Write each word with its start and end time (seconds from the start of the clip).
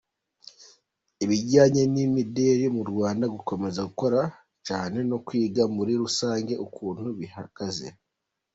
Ibijyanye 1.23 1.83
n’imideli 1.93 2.65
mu 2.75 2.83
Rwanda 2.89 3.25
gukomeza 3.35 3.79
gukora 3.89 4.19
cyane 4.67 4.97
no 5.09 5.17
kwiga 5.25 5.63
Muri 5.75 5.93
rusange 6.01 6.53
ukuntu 6.65 7.07
bihagaze. 7.19 7.87